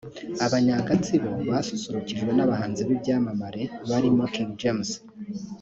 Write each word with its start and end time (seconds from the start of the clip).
Abanya-Gatsibo 0.45 1.29
basusurukijwe 1.49 2.31
n'abahanzi 2.33 2.81
b'ibyamamare 2.87 3.61
barimo 3.89 4.23
King 4.33 4.51
James 4.61 4.89